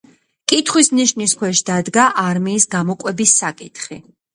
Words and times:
კითხვის 0.51 0.89
ნიშნის 1.01 1.37
ქვეშ 1.43 1.63
დადგა 1.69 2.09
არმიის 2.27 2.69
გამოკვების 2.77 3.41
საკითხი. 3.45 4.07